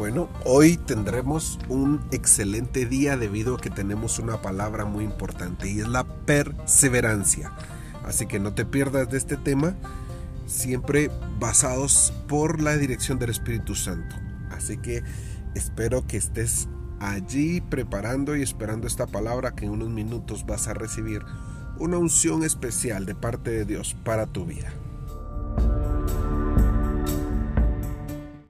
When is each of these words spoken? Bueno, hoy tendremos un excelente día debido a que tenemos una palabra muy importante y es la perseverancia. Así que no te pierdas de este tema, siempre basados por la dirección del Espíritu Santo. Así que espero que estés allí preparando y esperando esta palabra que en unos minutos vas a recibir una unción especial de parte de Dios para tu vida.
Bueno, 0.00 0.30
hoy 0.46 0.78
tendremos 0.78 1.58
un 1.68 2.00
excelente 2.10 2.86
día 2.86 3.18
debido 3.18 3.56
a 3.56 3.60
que 3.60 3.68
tenemos 3.68 4.18
una 4.18 4.40
palabra 4.40 4.86
muy 4.86 5.04
importante 5.04 5.68
y 5.68 5.80
es 5.80 5.88
la 5.88 6.04
perseverancia. 6.04 7.52
Así 8.02 8.24
que 8.24 8.40
no 8.40 8.54
te 8.54 8.64
pierdas 8.64 9.10
de 9.10 9.18
este 9.18 9.36
tema, 9.36 9.74
siempre 10.46 11.10
basados 11.38 12.14
por 12.28 12.62
la 12.62 12.78
dirección 12.78 13.18
del 13.18 13.28
Espíritu 13.28 13.74
Santo. 13.74 14.16
Así 14.50 14.78
que 14.78 15.02
espero 15.54 16.06
que 16.06 16.16
estés 16.16 16.66
allí 16.98 17.60
preparando 17.60 18.34
y 18.34 18.40
esperando 18.40 18.86
esta 18.86 19.06
palabra 19.06 19.54
que 19.54 19.66
en 19.66 19.72
unos 19.72 19.90
minutos 19.90 20.46
vas 20.46 20.66
a 20.66 20.72
recibir 20.72 21.20
una 21.78 21.98
unción 21.98 22.42
especial 22.42 23.04
de 23.04 23.14
parte 23.14 23.50
de 23.50 23.66
Dios 23.66 23.94
para 24.02 24.24
tu 24.24 24.46
vida. 24.46 24.72